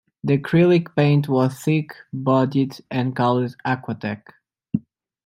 [0.23, 4.23] The acrylic paint was thick bodied and called "Aquatec".